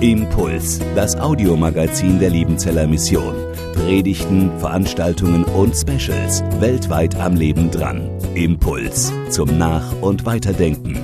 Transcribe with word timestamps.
Impuls, 0.00 0.80
das 0.94 1.14
Audiomagazin 1.14 2.18
der 2.18 2.30
Liebenzeller 2.30 2.86
Mission. 2.86 3.34
Predigten, 3.74 4.50
Veranstaltungen 4.58 5.44
und 5.44 5.76
Specials 5.76 6.42
weltweit 6.58 7.14
am 7.16 7.36
Leben 7.36 7.70
dran. 7.70 8.08
Impuls 8.34 9.12
zum 9.28 9.58
Nach- 9.58 9.92
und 10.00 10.24
Weiterdenken. 10.24 10.96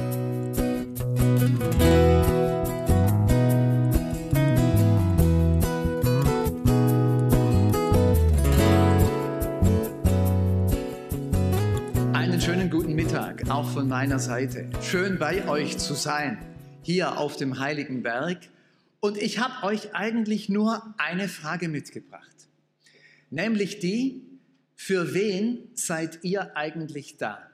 Einen 12.15 12.41
schönen 12.41 12.71
guten 12.71 12.95
Mittag, 12.95 13.51
auch 13.51 13.69
von 13.69 13.89
meiner 13.89 14.19
Seite. 14.19 14.65
Schön 14.81 15.19
bei 15.19 15.47
euch 15.49 15.77
zu 15.77 15.93
sein, 15.93 16.39
hier 16.89 17.19
auf 17.19 17.37
dem 17.37 17.59
Heiligen 17.59 18.03
Berg. 18.03 18.39
Und 19.01 19.19
ich 19.19 19.39
habe 19.39 19.67
euch 19.67 19.95
eigentlich 19.95 20.49
nur 20.49 20.95
eine 20.97 21.29
Frage 21.29 21.69
mitgebracht, 21.69 22.49
nämlich 23.29 23.79
die, 23.79 24.23
für 24.75 25.13
wen 25.13 25.69
seid 25.75 26.21
ihr 26.23 26.57
eigentlich 26.57 27.19
da? 27.19 27.51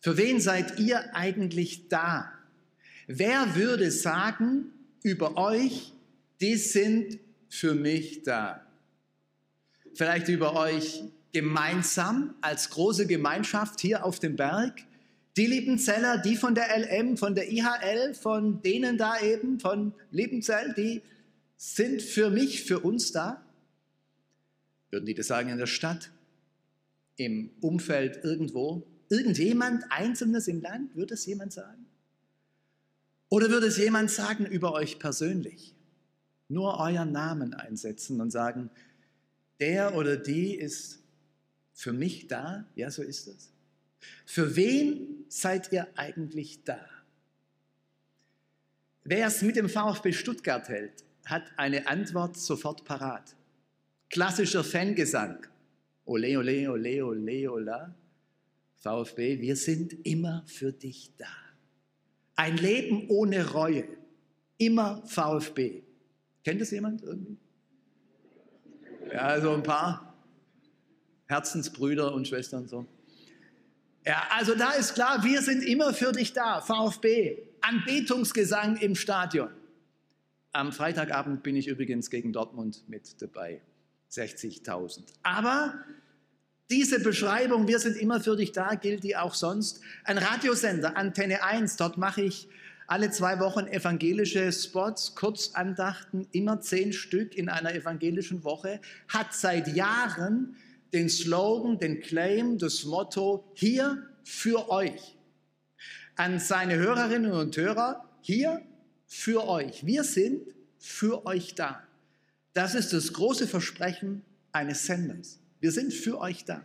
Für 0.00 0.16
wen 0.16 0.40
seid 0.40 0.78
ihr 0.78 1.14
eigentlich 1.14 1.90
da? 1.90 2.32
Wer 3.06 3.56
würde 3.56 3.90
sagen 3.90 4.72
über 5.02 5.36
euch, 5.36 5.92
die 6.40 6.56
sind 6.56 7.18
für 7.50 7.74
mich 7.74 8.22
da? 8.22 8.66
Vielleicht 9.92 10.28
über 10.28 10.56
euch 10.56 11.02
gemeinsam 11.34 12.34
als 12.40 12.70
große 12.70 13.06
Gemeinschaft 13.06 13.80
hier 13.80 14.02
auf 14.02 14.18
dem 14.18 14.34
Berg. 14.36 14.82
Die 15.36 15.46
Liebenzeller, 15.46 16.18
die 16.18 16.36
von 16.36 16.54
der 16.54 16.76
LM, 16.76 17.16
von 17.16 17.34
der 17.34 17.50
IHL, 17.50 18.14
von 18.14 18.60
denen 18.60 18.98
da 18.98 19.20
eben, 19.20 19.60
von 19.60 19.94
Liebenzell, 20.10 20.74
die 20.74 21.02
sind 21.56 22.02
für 22.02 22.28
mich, 22.28 22.64
für 22.64 22.80
uns 22.80 23.12
da. 23.12 23.42
Würden 24.90 25.06
die 25.06 25.14
das 25.14 25.28
sagen 25.28 25.48
in 25.48 25.58
der 25.58 25.66
Stadt, 25.66 26.10
im 27.16 27.50
Umfeld 27.60 28.20
irgendwo? 28.22 28.86
Irgendjemand 29.08 29.84
Einzelnes 29.90 30.48
im 30.48 30.60
Land? 30.60 30.94
Würde 30.96 31.14
es 31.14 31.24
jemand 31.24 31.52
sagen? 31.52 31.86
Oder 33.30 33.48
würde 33.48 33.68
es 33.68 33.78
jemand 33.78 34.10
sagen 34.10 34.44
über 34.44 34.74
euch 34.74 34.98
persönlich? 34.98 35.74
Nur 36.48 36.78
euren 36.78 37.12
Namen 37.12 37.54
einsetzen 37.54 38.20
und 38.20 38.30
sagen, 38.30 38.68
der 39.58 39.94
oder 39.94 40.18
die 40.18 40.54
ist 40.54 40.98
für 41.72 41.94
mich 41.94 42.26
da? 42.26 42.66
Ja, 42.74 42.90
so 42.90 43.02
ist 43.02 43.28
es. 43.28 43.50
Für 44.26 44.56
wen 44.56 45.21
seid 45.32 45.72
ihr 45.72 45.86
eigentlich 45.96 46.62
da? 46.64 46.78
Wer 49.04 49.26
es 49.26 49.42
mit 49.42 49.56
dem 49.56 49.68
VfB 49.68 50.12
Stuttgart 50.12 50.68
hält, 50.68 51.04
hat 51.24 51.44
eine 51.56 51.86
Antwort 51.86 52.36
sofort 52.36 52.84
parat. 52.84 53.34
Klassischer 54.10 54.62
Fangesang. 54.62 55.46
Ole, 56.04 56.38
ole, 56.38 56.70
ole, 56.70 57.04
ole, 57.04 57.50
ola. 57.50 57.94
VfB, 58.76 59.40
wir 59.40 59.56
sind 59.56 60.04
immer 60.04 60.44
für 60.46 60.72
dich 60.72 61.12
da. 61.16 61.26
Ein 62.36 62.58
Leben 62.58 63.08
ohne 63.08 63.52
Reue. 63.52 63.84
Immer 64.58 65.02
VfB. 65.06 65.82
Kennt 66.44 66.60
das 66.60 66.72
jemand 66.72 67.02
irgendwie? 67.02 67.38
Ja, 69.12 69.40
so 69.40 69.52
ein 69.52 69.62
paar 69.62 70.14
Herzensbrüder 71.26 72.12
und 72.12 72.28
Schwestern 72.28 72.68
so. 72.68 72.86
Ja, 74.04 74.26
also 74.30 74.54
da 74.54 74.72
ist 74.72 74.94
klar, 74.94 75.22
wir 75.22 75.42
sind 75.42 75.62
immer 75.62 75.94
für 75.94 76.12
dich 76.12 76.32
da, 76.32 76.60
VfB. 76.60 77.38
Anbetungsgesang 77.60 78.76
im 78.76 78.96
Stadion. 78.96 79.50
Am 80.52 80.72
Freitagabend 80.72 81.42
bin 81.42 81.56
ich 81.56 81.68
übrigens 81.68 82.10
gegen 82.10 82.32
Dortmund 82.32 82.84
mit 82.88 83.22
dabei. 83.22 83.60
60.000. 84.10 85.00
Aber 85.22 85.74
diese 86.68 87.00
Beschreibung, 87.00 87.68
wir 87.68 87.78
sind 87.78 87.96
immer 87.96 88.20
für 88.20 88.36
dich 88.36 88.52
da, 88.52 88.74
gilt 88.74 89.04
die 89.04 89.16
auch 89.16 89.34
sonst. 89.34 89.80
Ein 90.04 90.18
Radiosender, 90.18 90.96
Antenne 90.96 91.44
1, 91.44 91.76
dort 91.76 91.96
mache 91.96 92.22
ich 92.22 92.48
alle 92.86 93.10
zwei 93.10 93.38
Wochen 93.38 93.66
evangelische 93.68 94.52
Spots, 94.52 95.14
Kurzandachten, 95.14 96.26
immer 96.32 96.60
zehn 96.60 96.92
Stück 96.92 97.36
in 97.36 97.48
einer 97.48 97.74
evangelischen 97.74 98.44
Woche, 98.44 98.80
hat 99.08 99.32
seit 99.32 99.68
Jahren 99.68 100.56
den 100.92 101.08
Slogan, 101.08 101.78
den 101.78 102.00
Claim, 102.00 102.58
das 102.58 102.84
Motto, 102.84 103.44
hier 103.54 104.06
für 104.24 104.70
euch. 104.70 105.16
An 106.16 106.38
seine 106.38 106.76
Hörerinnen 106.76 107.32
und 107.32 107.56
Hörer, 107.56 108.08
hier 108.20 108.62
für 109.06 109.48
euch. 109.48 109.86
Wir 109.86 110.04
sind 110.04 110.54
für 110.78 111.26
euch 111.26 111.54
da. 111.54 111.82
Das 112.52 112.74
ist 112.74 112.92
das 112.92 113.12
große 113.12 113.48
Versprechen 113.48 114.22
eines 114.52 114.86
Senders. 114.86 115.38
Wir 115.60 115.72
sind 115.72 115.92
für 115.92 116.18
euch 116.18 116.44
da. 116.44 116.64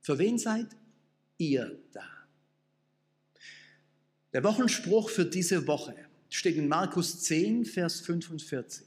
Für 0.00 0.18
wen 0.18 0.38
seid 0.38 0.68
ihr 1.38 1.78
da? 1.92 2.04
Der 4.32 4.42
Wochenspruch 4.42 5.10
für 5.10 5.24
diese 5.24 5.66
Woche 5.66 5.94
steht 6.28 6.56
in 6.56 6.68
Markus 6.68 7.20
10, 7.22 7.64
Vers 7.66 8.00
45. 8.00 8.86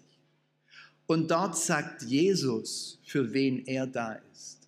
Und 1.07 1.31
dort 1.31 1.57
sagt 1.57 2.03
Jesus, 2.03 3.00
für 3.03 3.34
wen 3.34 3.66
er 3.66 3.88
da 3.88 4.22
ist. 4.31 4.59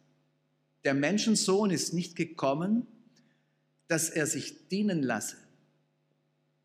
Der 0.86 0.94
Menschensohn 0.94 1.70
ist 1.70 1.94
nicht 1.94 2.16
gekommen, 2.16 2.88
dass 3.88 4.10
er 4.10 4.26
sich 4.26 4.68
dienen 4.70 5.04
lasse, 5.04 5.36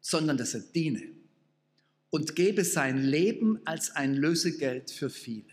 sondern 0.01 0.37
dass 0.37 0.55
er 0.55 0.61
diene 0.61 1.03
und 2.11 2.37
gebe 2.37 2.65
sein 2.65 3.03
Leben 3.03 3.59
als 3.67 3.91
ein 3.91 4.15
Lösegeld 4.15 4.91
für 4.93 5.11
viele. 5.11 5.53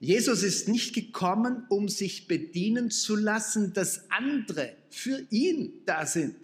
Jesus 0.00 0.42
ist 0.42 0.68
nicht 0.68 0.94
gekommen, 0.94 1.64
um 1.70 1.88
sich 1.88 2.28
bedienen 2.28 2.90
zu 2.90 3.16
lassen, 3.16 3.72
dass 3.72 4.10
andere 4.10 4.76
für 4.90 5.26
ihn 5.30 5.82
da 5.86 6.04
sind 6.04 6.36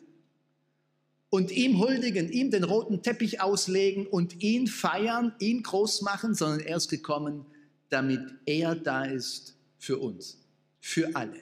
und 1.34 1.50
ihm 1.50 1.80
huldigen, 1.80 2.30
ihm 2.30 2.52
den 2.52 2.62
roten 2.62 3.02
Teppich 3.02 3.40
auslegen 3.40 4.06
und 4.06 4.40
ihn 4.40 4.68
feiern, 4.68 5.34
ihn 5.40 5.64
groß 5.64 6.02
machen, 6.02 6.36
sondern 6.36 6.60
er 6.60 6.76
ist 6.76 6.88
gekommen, 6.88 7.44
damit 7.88 8.20
er 8.46 8.76
da 8.76 9.04
ist 9.04 9.56
für 9.76 9.98
uns, 9.98 10.38
für 10.78 11.16
alle, 11.16 11.40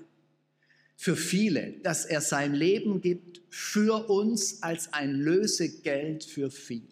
für 0.97 1.15
viele, 1.15 1.75
dass 1.83 2.07
er 2.07 2.23
sein 2.23 2.55
Leben 2.55 3.03
gibt 3.03 3.43
für 3.51 4.09
uns 4.09 4.63
als 4.63 4.95
ein 4.95 5.13
Lösegeld 5.13 6.25
für 6.25 6.51
viele. 6.51 6.89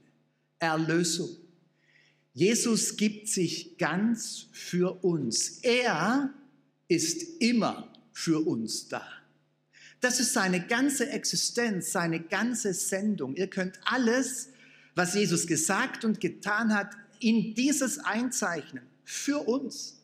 Erlösung. 0.59 1.31
Jesus 2.35 2.99
gibt 2.99 3.29
sich 3.29 3.79
ganz 3.79 4.49
für 4.53 5.03
uns. 5.03 5.61
Er 5.63 6.35
ist 6.87 7.41
immer 7.41 7.91
für 8.13 8.47
uns 8.47 8.89
da. 8.89 9.07
Das 10.01 10.19
ist 10.19 10.33
seine 10.33 10.67
ganze 10.67 11.11
Existenz, 11.11 11.93
seine 11.93 12.21
ganze 12.21 12.73
Sendung. 12.73 13.37
Ihr 13.37 13.49
könnt 13.49 13.79
alles, 13.85 14.49
was 14.95 15.15
Jesus 15.15 15.47
gesagt 15.47 16.05
und 16.05 16.21
getan 16.21 16.75
hat, 16.75 16.91
in 17.21 17.55
dieses 17.55 17.99
einzeichnen. 17.99 18.85
Für 19.05 19.47
uns. 19.47 19.99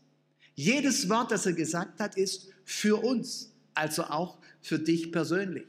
Jedes 0.54 1.08
Wort, 1.08 1.30
das 1.30 1.46
er 1.46 1.54
gesagt 1.54 2.00
hat, 2.00 2.16
ist 2.16 2.48
für 2.64 3.02
uns. 3.02 3.52
Also 3.74 4.04
auch 4.04 4.38
für 4.60 4.78
dich 4.78 5.12
persönlich. 5.12 5.66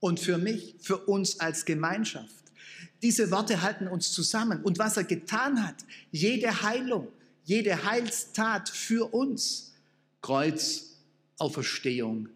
Und 0.00 0.20
für 0.20 0.38
mich, 0.38 0.76
für 0.80 0.98
uns 0.98 1.40
als 1.40 1.64
Gemeinschaft. 1.64 2.44
Diese 3.02 3.30
Worte 3.30 3.62
halten 3.62 3.88
uns 3.88 4.12
zusammen. 4.12 4.62
Und 4.62 4.78
was 4.78 4.96
er 4.96 5.04
getan 5.04 5.66
hat, 5.66 5.76
jede 6.12 6.62
Heilung, 6.62 7.08
jede 7.44 7.84
Heilstat 7.84 8.68
für 8.68 9.12
uns, 9.12 9.72
Kreuz, 10.20 10.96
Auferstehung, 11.38 12.28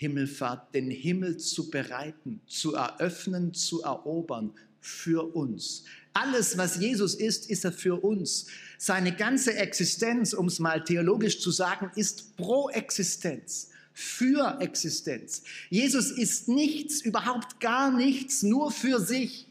Himmelfahrt, 0.00 0.74
den 0.74 0.90
Himmel 0.90 1.36
zu 1.36 1.68
bereiten, 1.68 2.40
zu 2.46 2.74
eröffnen, 2.74 3.52
zu 3.52 3.82
erobern, 3.82 4.50
für 4.80 5.34
uns. 5.36 5.84
Alles, 6.14 6.56
was 6.56 6.76
Jesus 6.76 7.14
ist, 7.14 7.50
ist 7.50 7.66
er 7.66 7.72
für 7.72 8.02
uns. 8.02 8.46
Seine 8.78 9.14
ganze 9.14 9.54
Existenz, 9.56 10.32
um 10.32 10.46
es 10.46 10.58
mal 10.58 10.82
theologisch 10.82 11.38
zu 11.40 11.50
sagen, 11.50 11.90
ist 11.96 12.34
pro 12.38 12.70
Existenz, 12.70 13.72
für 13.92 14.56
Existenz. 14.62 15.42
Jesus 15.68 16.10
ist 16.10 16.48
nichts, 16.48 17.02
überhaupt 17.02 17.60
gar 17.60 17.94
nichts, 17.94 18.42
nur 18.42 18.70
für 18.70 19.00
sich. 19.00 19.48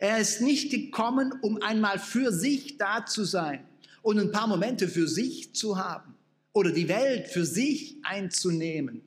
Er 0.00 0.18
ist 0.18 0.40
nicht 0.40 0.72
gekommen, 0.72 1.32
um 1.42 1.62
einmal 1.62 2.00
für 2.00 2.32
sich 2.32 2.76
da 2.76 3.06
zu 3.06 3.22
sein 3.22 3.64
und 4.02 4.18
ein 4.18 4.32
paar 4.32 4.48
Momente 4.48 4.88
für 4.88 5.06
sich 5.06 5.54
zu 5.54 5.78
haben 5.78 6.16
oder 6.52 6.72
die 6.72 6.88
Welt 6.88 7.28
für 7.28 7.44
sich 7.44 7.98
einzunehmen, 8.02 9.02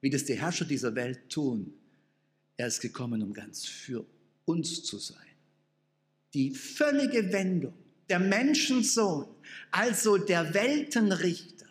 wie 0.00 0.10
das 0.10 0.24
die 0.24 0.34
Herrscher 0.34 0.64
dieser 0.64 0.94
Welt 0.94 1.28
tun. 1.28 1.72
Er 2.56 2.66
ist 2.66 2.80
gekommen, 2.80 3.22
um 3.22 3.32
ganz 3.32 3.66
für 3.66 4.04
uns 4.44 4.82
zu 4.82 4.98
sein. 4.98 5.16
Die 6.34 6.54
völlige 6.54 7.32
Wendung, 7.32 7.74
der 8.08 8.18
Menschensohn, 8.18 9.26
also 9.70 10.16
der 10.16 10.54
Weltenrichter, 10.54 11.66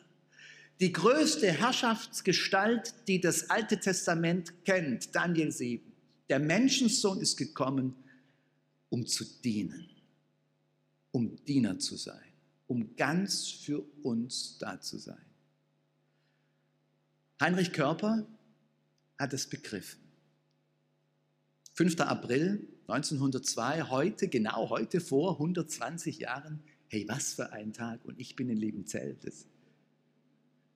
die 0.80 0.94
größte 0.94 1.52
Herrschaftsgestalt, 1.52 2.94
die 3.08 3.20
das 3.20 3.50
Alte 3.50 3.80
Testament 3.80 4.54
kennt, 4.66 5.14
Daniel 5.14 5.52
7, 5.52 5.92
Der 6.30 6.40
Menschensohn 6.40 7.20
ist 7.20 7.38
gekommen, 7.38 7.96
um 8.90 9.06
zu 9.06 9.26
dienen, 9.44 9.90
um 11.12 11.36
Diener 11.46 11.80
zu 11.80 11.98
sein, 11.98 12.34
um 12.68 12.96
ganz 12.96 13.48
für 13.48 13.84
uns 14.04 14.58
da 14.60 14.80
zu 14.80 14.98
sein. 14.98 15.29
Heinrich 17.41 17.71
Körper 17.71 18.27
hat 19.18 19.33
es 19.33 19.47
begriffen. 19.47 20.01
5. 21.75 21.97
April 22.01 22.68
1902, 22.88 23.83
heute, 23.83 24.27
genau 24.27 24.69
heute 24.69 25.00
vor 25.00 25.31
120 25.33 26.19
Jahren. 26.19 26.62
Hey, 26.89 27.06
was 27.07 27.36
für 27.36 27.53
ein 27.53 27.71
Tag 27.71 28.03
und 28.03 28.19
ich 28.19 28.36
bin 28.36 28.50
in 28.50 28.57
Liebenzell. 28.57 29.15
Das, 29.24 29.45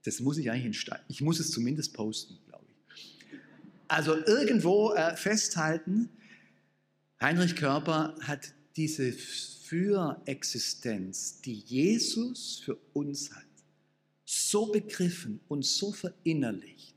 das 0.03 0.21
muss 0.21 0.37
ich 0.37 0.49
eigentlich 0.49 0.67
in 0.67 0.73
Stein, 0.73 1.01
ich 1.09 1.19
muss 1.21 1.41
es 1.41 1.51
zumindest 1.51 1.93
posten, 1.93 2.37
glaube 2.47 2.63
ich. 2.69 2.75
Also 3.89 4.15
irgendwo 4.15 4.93
äh, 4.93 5.17
festhalten, 5.17 6.07
Heinrich 7.19 7.57
Körper 7.57 8.15
hat 8.21 8.53
diese 8.77 9.11
Fürexistenz, 9.11 11.41
die 11.41 11.55
Jesus 11.55 12.61
für 12.63 12.77
uns 12.93 13.35
hat, 13.35 13.43
so 14.33 14.67
begriffen 14.67 15.39
und 15.47 15.65
so 15.65 15.91
verinnerlicht, 15.91 16.95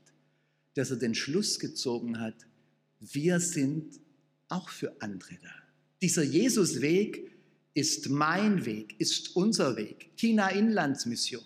dass 0.73 0.91
er 0.91 0.97
den 0.97 1.15
Schluss 1.15 1.59
gezogen 1.59 2.19
hat, 2.19 2.35
wir 2.99 3.39
sind 3.39 3.99
auch 4.49 4.69
für 4.69 5.01
andere 5.01 5.35
da. 5.41 5.53
Dieser 6.01 6.23
Jesusweg 6.23 7.31
ist 7.73 8.09
mein 8.09 8.65
Weg, 8.65 8.99
ist 8.99 9.35
unser 9.35 9.75
Weg. 9.75 10.11
China 10.15 10.49
Inlandsmission. 10.49 11.43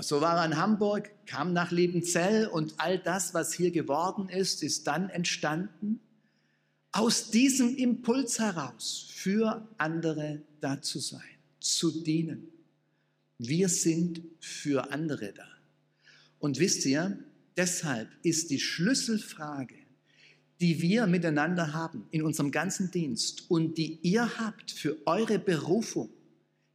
So 0.00 0.20
war 0.20 0.38
er 0.38 0.46
in 0.46 0.56
Hamburg, 0.56 1.10
kam 1.26 1.52
nach 1.52 1.70
Liebenzell 1.70 2.46
und 2.46 2.74
all 2.78 2.98
das, 2.98 3.34
was 3.34 3.52
hier 3.52 3.70
geworden 3.70 4.28
ist, 4.28 4.62
ist 4.62 4.86
dann 4.86 5.10
entstanden 5.10 6.00
aus 6.92 7.30
diesem 7.30 7.76
Impuls 7.76 8.38
heraus, 8.38 9.06
für 9.10 9.68
andere 9.78 10.42
da 10.60 10.80
zu 10.80 10.98
sein, 10.98 11.20
zu 11.60 12.02
dienen. 12.02 12.51
Wir 13.44 13.68
sind 13.68 14.22
für 14.38 14.92
andere 14.92 15.32
da. 15.32 15.48
Und 16.38 16.60
wisst 16.60 16.86
ihr, 16.86 17.18
deshalb 17.56 18.08
ist 18.22 18.50
die 18.50 18.60
Schlüsselfrage, 18.60 19.74
die 20.60 20.80
wir 20.80 21.08
miteinander 21.08 21.72
haben 21.72 22.06
in 22.12 22.22
unserem 22.22 22.52
ganzen 22.52 22.92
Dienst 22.92 23.50
und 23.50 23.78
die 23.78 23.98
ihr 24.02 24.38
habt 24.38 24.70
für 24.70 24.96
eure 25.06 25.40
Berufung, 25.40 26.08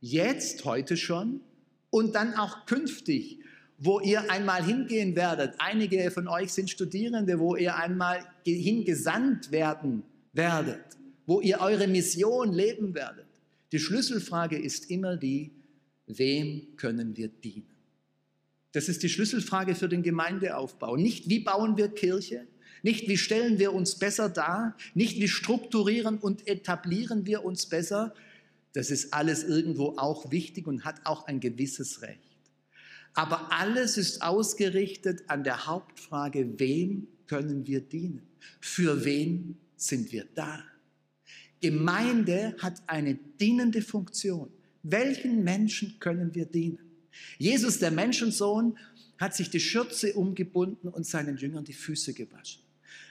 jetzt, 0.01 0.65
heute 0.65 0.97
schon 0.97 1.39
und 1.89 2.15
dann 2.15 2.33
auch 2.33 2.65
künftig, 2.65 3.39
wo 3.77 4.01
ihr 4.01 4.29
einmal 4.29 4.61
hingehen 4.61 5.15
werdet. 5.15 5.55
Einige 5.59 6.11
von 6.11 6.27
euch 6.27 6.51
sind 6.51 6.69
Studierende, 6.69 7.39
wo 7.39 7.55
ihr 7.55 7.77
einmal 7.77 8.19
hingesandt 8.45 9.51
werden 9.53 10.03
werdet, 10.33 10.83
wo 11.25 11.39
ihr 11.39 11.61
eure 11.61 11.87
Mission 11.87 12.51
leben 12.51 12.93
werdet. 12.93 13.25
Die 13.71 13.79
Schlüsselfrage 13.79 14.57
ist 14.57 14.91
immer 14.91 15.15
die, 15.15 15.51
wem 16.07 16.75
können 16.77 17.15
wir 17.15 17.27
dienen? 17.27 17.67
Das 18.71 18.89
ist 18.89 19.03
die 19.03 19.09
Schlüsselfrage 19.09 19.75
für 19.75 19.89
den 19.89 20.03
Gemeindeaufbau. 20.03 20.97
Nicht, 20.97 21.29
wie 21.29 21.39
bauen 21.39 21.77
wir 21.77 21.89
Kirche, 21.89 22.47
nicht, 22.83 23.07
wie 23.07 23.17
stellen 23.17 23.59
wir 23.59 23.73
uns 23.73 23.95
besser 23.95 24.29
dar, 24.29 24.77
nicht, 24.93 25.19
wie 25.19 25.27
strukturieren 25.27 26.17
und 26.17 26.47
etablieren 26.47 27.25
wir 27.25 27.43
uns 27.43 27.65
besser. 27.65 28.13
Das 28.73 28.91
ist 28.91 29.13
alles 29.13 29.43
irgendwo 29.43 29.95
auch 29.97 30.31
wichtig 30.31 30.67
und 30.67 30.85
hat 30.85 31.05
auch 31.05 31.27
ein 31.27 31.39
gewisses 31.39 32.01
Recht. 32.01 32.21
Aber 33.13 33.51
alles 33.51 33.97
ist 33.97 34.21
ausgerichtet 34.21 35.23
an 35.27 35.43
der 35.43 35.65
Hauptfrage, 35.65 36.59
wem 36.59 37.07
können 37.25 37.65
wir 37.65 37.81
dienen? 37.81 38.21
Für 38.61 39.03
wen 39.03 39.57
sind 39.75 40.11
wir 40.11 40.25
da? 40.35 40.63
Gemeinde 41.59 42.55
hat 42.59 42.83
eine 42.85 43.15
dienende 43.15 43.81
Funktion. 43.81 44.51
Welchen 44.83 45.43
Menschen 45.43 45.99
können 45.99 46.33
wir 46.35 46.45
dienen? 46.45 46.79
Jesus, 47.37 47.79
der 47.79 47.91
Menschensohn, 47.91 48.77
hat 49.17 49.35
sich 49.35 49.49
die 49.49 49.59
Schürze 49.59 50.13
umgebunden 50.13 50.87
und 50.87 51.05
seinen 51.05 51.37
Jüngern 51.37 51.63
die 51.63 51.73
Füße 51.73 52.13
gewaschen. 52.13 52.61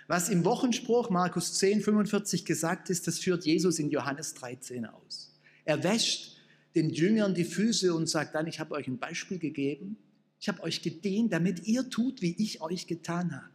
Was 0.09 0.29
im 0.29 0.45
Wochenspruch 0.45 1.11
Markus 1.11 1.55
10, 1.55 1.81
45 1.81 2.45
gesagt 2.45 2.91
ist, 2.91 3.09
das 3.09 3.19
führt 3.19 3.45
Jesus 3.45 3.79
in 3.81 3.91
Johannes 3.91 4.35
13 4.35 4.87
aus. 4.87 5.33
Er 5.65 5.83
wäscht 5.83 6.37
den 6.77 6.91
Jüngern 6.91 7.35
die 7.35 7.45
Füße 7.45 7.93
und 7.93 8.09
sagt 8.09 8.35
dann, 8.35 8.47
ich 8.47 8.61
habe 8.61 8.75
euch 8.75 8.87
ein 8.87 8.99
Beispiel 8.99 9.39
gegeben, 9.39 9.97
ich 10.39 10.49
habe 10.49 10.63
euch 10.63 10.83
gedient, 10.83 11.33
damit 11.33 11.67
ihr 11.67 11.89
tut, 11.91 12.23
wie 12.23 12.37
ich 12.39 12.61
euch 12.61 12.87
getan 12.87 13.35
habe. 13.35 13.51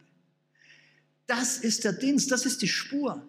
Das 1.26 1.58
ist 1.58 1.84
der 1.84 1.94
Dienst, 1.94 2.30
das 2.30 2.44
ist 2.44 2.60
die 2.60 2.68
Spur. 2.68 3.26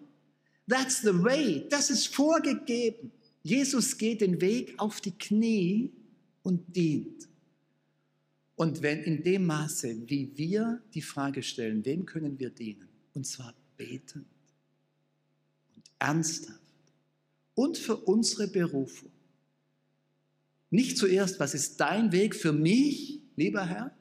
That's 0.68 1.00
the 1.00 1.22
way, 1.22 1.66
das 1.70 1.88
ist 1.90 2.08
vorgegeben. 2.08 3.12
Jesus 3.44 3.98
geht 3.98 4.22
den 4.22 4.40
Weg 4.40 4.74
auf 4.78 5.02
die 5.02 5.12
Knie 5.12 5.92
und 6.42 6.74
dient. 6.74 7.28
Und 8.56 8.80
wenn 8.82 9.02
in 9.02 9.22
dem 9.22 9.44
Maße, 9.44 10.08
wie 10.08 10.32
wir 10.34 10.82
die 10.94 11.02
Frage 11.02 11.42
stellen, 11.42 11.84
wem 11.84 12.06
können 12.06 12.38
wir 12.38 12.48
dienen, 12.48 12.88
und 13.12 13.26
zwar 13.26 13.54
betend 13.76 14.26
und 15.74 15.84
ernsthaft 15.98 16.60
und 17.54 17.76
für 17.76 17.96
unsere 17.96 18.48
Berufung. 18.48 19.10
Nicht 20.70 20.96
zuerst, 20.96 21.38
was 21.38 21.52
ist 21.52 21.78
dein 21.78 22.12
Weg 22.12 22.34
für 22.34 22.52
mich, 22.52 23.20
lieber 23.36 23.66
Herr? 23.66 23.94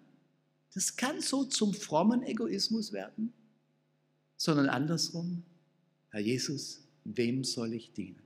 Das 0.74 0.96
kann 0.96 1.20
so 1.20 1.44
zum 1.44 1.74
frommen 1.74 2.24
Egoismus 2.24 2.94
werden, 2.94 3.34
sondern 4.38 4.70
andersrum. 4.70 5.44
Herr 6.12 6.22
Jesus, 6.22 6.82
wem 7.04 7.44
soll 7.44 7.74
ich 7.74 7.92
dienen? 7.92 8.22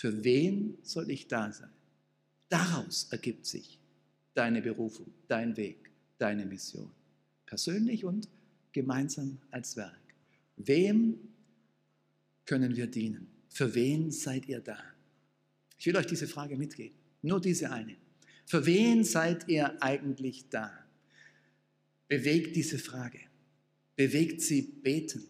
Für 0.00 0.24
wen 0.24 0.78
soll 0.82 1.10
ich 1.10 1.28
da 1.28 1.52
sein? 1.52 1.68
Daraus 2.48 3.08
ergibt 3.10 3.44
sich 3.44 3.78
deine 4.32 4.62
Berufung, 4.62 5.12
dein 5.28 5.54
Weg, 5.58 5.90
deine 6.16 6.46
Mission. 6.46 6.90
Persönlich 7.44 8.06
und 8.06 8.26
gemeinsam 8.72 9.36
als 9.50 9.76
Werk. 9.76 10.00
Wem 10.56 11.18
können 12.46 12.74
wir 12.76 12.86
dienen? 12.86 13.28
Für 13.50 13.74
wen 13.74 14.10
seid 14.10 14.48
ihr 14.48 14.60
da? 14.60 14.78
Ich 15.76 15.84
will 15.84 15.96
euch 15.98 16.06
diese 16.06 16.26
Frage 16.26 16.56
mitgeben. 16.56 16.96
Nur 17.20 17.38
diese 17.38 17.70
eine. 17.70 17.96
Für 18.46 18.64
wen 18.64 19.04
seid 19.04 19.48
ihr 19.48 19.82
eigentlich 19.82 20.48
da? 20.48 20.72
Bewegt 22.08 22.56
diese 22.56 22.78
Frage. 22.78 23.20
Bewegt 23.96 24.40
sie 24.40 24.62
betend. 24.62 25.28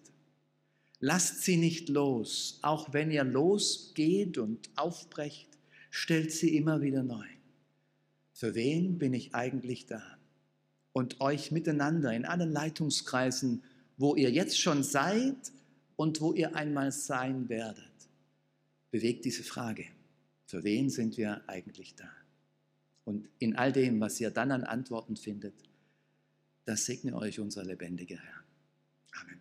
Lasst 1.01 1.43
sie 1.43 1.57
nicht 1.57 1.89
los. 1.89 2.59
Auch 2.63 2.93
wenn 2.93 3.11
ihr 3.11 3.25
losgeht 3.25 4.39
und 4.39 4.71
aufbrecht, 4.77 5.49
stellt 5.91 6.31
sie 6.33 6.57
immer 6.57 6.83
wieder 6.83 7.03
neu. 7.03 7.27
Für 8.33 8.55
wen 8.55 8.99
bin 8.99 9.13
ich 9.13 9.35
eigentlich 9.35 9.87
da? 9.87 10.03
und 10.93 11.21
euch 11.21 11.53
miteinander 11.53 12.13
in 12.13 12.25
allen 12.25 12.51
Leitungskreisen, 12.51 13.63
wo 13.97 14.17
ihr 14.17 14.31
jetzt 14.31 14.59
schon 14.59 14.83
seid 14.83 15.53
und 15.97 16.21
wo 16.21 16.33
ihr 16.33 16.57
einmal 16.57 16.93
sein 16.93 17.49
werdet, 17.49 17.85
bewegt 18.91 19.25
diese 19.25 19.45
Frage, 19.45 19.87
für 20.47 20.65
wen 20.65 20.91
sind 20.91 21.17
wir 21.17 21.43
eigentlich 21.49 21.95
da? 21.95 22.11
Und 23.05 23.29
in 23.39 23.57
all 23.57 23.73
dem, 23.73 24.01
was 24.01 24.21
ihr 24.21 24.31
dann 24.31 24.51
an 24.51 24.65
Antworten 24.65 25.17
findet, 25.17 25.55
das 26.65 26.87
segne 26.87 27.15
euch 27.15 27.41
unser 27.41 27.65
lebendiger 27.65 28.19
Herr. 28.19 28.45
Amen. 29.23 29.41